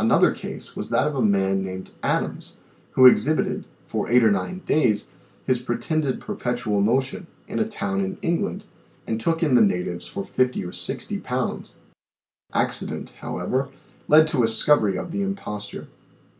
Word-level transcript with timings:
Another 0.00 0.32
case 0.32 0.74
was 0.74 0.88
that 0.88 1.06
of 1.06 1.14
a 1.14 1.22
man 1.22 1.62
named 1.62 1.92
Adams 2.02 2.56
who 2.94 3.08
ex 3.08 3.24
hibited, 3.24 3.62
for 3.84 4.10
eight 4.10 4.24
or 4.24 4.30
nine 4.32 4.62
days, 4.66 5.12
his 5.46 5.60
pretended 5.60 6.20
perpetual 6.20 6.80
motion 6.80 7.28
in 7.46 7.60
a 7.60 7.68
town 7.68 8.00
in 8.04 8.16
England 8.16 8.66
and 9.06 9.20
took 9.20 9.44
in 9.44 9.54
the 9.54 9.60
natives 9.62 10.08
for 10.08 10.24
fifty 10.24 10.64
or 10.64 10.72
sixty 10.72 11.20
pounds. 11.20 11.76
Accident, 12.52 13.18
however, 13.20 13.68
led 14.08 14.26
to 14.26 14.42
a 14.42 14.46
discov 14.46 14.80
ery 14.82 14.98
of 14.98 15.12
the 15.12 15.22
imposture. 15.22 15.86